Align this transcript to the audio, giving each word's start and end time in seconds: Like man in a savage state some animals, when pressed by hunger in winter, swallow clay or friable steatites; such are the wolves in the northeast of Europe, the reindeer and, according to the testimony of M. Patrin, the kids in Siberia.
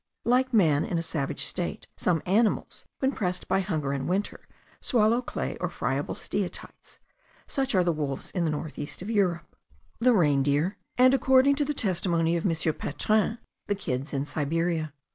Like 0.25 0.51
man 0.51 0.83
in 0.83 0.97
a 0.97 1.03
savage 1.03 1.45
state 1.45 1.85
some 1.95 2.23
animals, 2.25 2.85
when 2.97 3.11
pressed 3.11 3.47
by 3.47 3.61
hunger 3.61 3.93
in 3.93 4.07
winter, 4.07 4.47
swallow 4.81 5.21
clay 5.21 5.57
or 5.59 5.69
friable 5.69 6.15
steatites; 6.15 6.97
such 7.45 7.75
are 7.75 7.83
the 7.83 7.91
wolves 7.93 8.31
in 8.31 8.43
the 8.43 8.49
northeast 8.49 9.03
of 9.03 9.11
Europe, 9.11 9.55
the 9.99 10.13
reindeer 10.13 10.77
and, 10.97 11.13
according 11.13 11.53
to 11.57 11.65
the 11.65 11.75
testimony 11.75 12.35
of 12.35 12.47
M. 12.47 12.73
Patrin, 12.73 13.37
the 13.67 13.75
kids 13.75 14.11
in 14.11 14.25
Siberia. 14.25 14.91